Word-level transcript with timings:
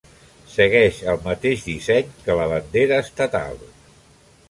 Segueix 0.53 1.01
el 1.13 1.19
mateix 1.27 1.67
disseny 1.67 2.11
que 2.25 2.41
la 2.43 2.51
bandera 2.57 3.01
estatal. 3.09 3.65